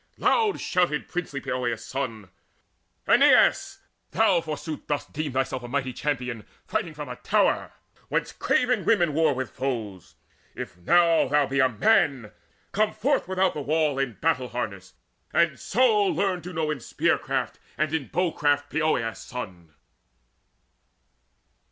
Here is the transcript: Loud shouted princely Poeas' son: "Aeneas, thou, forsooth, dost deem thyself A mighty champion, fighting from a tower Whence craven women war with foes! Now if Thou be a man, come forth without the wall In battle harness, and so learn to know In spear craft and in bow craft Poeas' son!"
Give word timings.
Loud 0.17 0.59
shouted 0.59 1.07
princely 1.07 1.39
Poeas' 1.39 1.85
son: 1.85 2.31
"Aeneas, 3.07 3.81
thou, 4.09 4.41
forsooth, 4.41 4.87
dost 4.87 5.13
deem 5.13 5.31
thyself 5.33 5.61
A 5.61 5.67
mighty 5.67 5.93
champion, 5.93 6.43
fighting 6.65 6.95
from 6.95 7.07
a 7.07 7.17
tower 7.17 7.71
Whence 8.07 8.31
craven 8.31 8.83
women 8.83 9.13
war 9.13 9.35
with 9.35 9.51
foes! 9.51 10.15
Now 10.55 10.61
if 10.63 10.73
Thou 10.73 11.45
be 11.45 11.59
a 11.59 11.69
man, 11.69 12.31
come 12.71 12.93
forth 12.93 13.27
without 13.27 13.53
the 13.53 13.61
wall 13.61 13.99
In 13.99 14.13
battle 14.13 14.47
harness, 14.49 14.95
and 15.33 15.59
so 15.59 16.01
learn 16.07 16.41
to 16.41 16.51
know 16.51 16.71
In 16.71 16.79
spear 16.79 17.19
craft 17.19 17.59
and 17.77 17.93
in 17.93 18.07
bow 18.07 18.31
craft 18.31 18.71
Poeas' 18.71 19.19
son!" 19.19 19.71